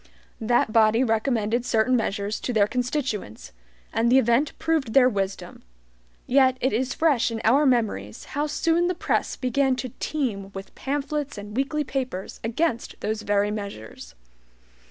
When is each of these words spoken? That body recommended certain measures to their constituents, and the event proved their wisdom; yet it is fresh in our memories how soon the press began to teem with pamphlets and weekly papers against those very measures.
That 0.39 0.73
body 0.73 1.03
recommended 1.03 1.63
certain 1.63 1.95
measures 1.95 2.39
to 2.39 2.53
their 2.53 2.65
constituents, 2.65 3.51
and 3.93 4.11
the 4.11 4.17
event 4.17 4.57
proved 4.57 4.93
their 4.93 5.07
wisdom; 5.07 5.61
yet 6.25 6.57
it 6.59 6.73
is 6.73 6.95
fresh 6.95 7.29
in 7.29 7.39
our 7.43 7.67
memories 7.67 8.25
how 8.33 8.47
soon 8.47 8.87
the 8.87 8.95
press 8.95 9.35
began 9.35 9.75
to 9.75 9.91
teem 9.99 10.51
with 10.53 10.73
pamphlets 10.73 11.37
and 11.37 11.55
weekly 11.55 11.83
papers 11.83 12.39
against 12.43 12.95
those 13.01 13.21
very 13.21 13.51
measures. 13.51 14.15